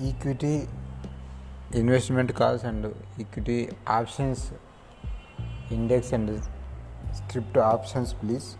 [0.00, 0.68] Equity
[1.72, 4.52] investment calls and equity options
[5.72, 6.40] index and
[7.12, 8.56] script options, please.